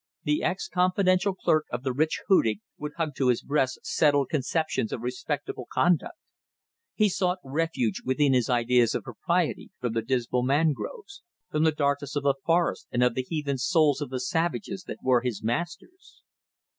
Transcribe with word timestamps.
The 0.23 0.41
ex 0.41 0.67
confidential 0.67 1.35
clerk 1.35 1.65
of 1.71 1.83
the 1.83 1.93
rich 1.93 2.21
Hudig 2.27 2.59
would 2.79 2.93
hug 2.97 3.13
to 3.17 3.27
his 3.27 3.43
breast 3.43 3.81
settled 3.85 4.29
conceptions 4.31 4.91
of 4.91 5.01
respectable 5.01 5.67
conduct. 5.71 6.15
He 6.95 7.07
sought 7.07 7.37
refuge 7.43 8.01
within 8.03 8.33
his 8.33 8.49
ideas 8.49 8.95
of 8.95 9.03
propriety 9.03 9.69
from 9.79 9.93
the 9.93 10.01
dismal 10.01 10.41
mangroves, 10.41 11.21
from 11.51 11.65
the 11.65 11.71
darkness 11.71 12.15
of 12.15 12.23
the 12.23 12.33
forests 12.43 12.87
and 12.91 13.03
of 13.03 13.13
the 13.13 13.27
heathen 13.29 13.59
souls 13.59 14.01
of 14.01 14.09
the 14.09 14.19
savages 14.19 14.85
that 14.87 14.97
were 15.03 15.21
his 15.21 15.43
masters. 15.43 16.23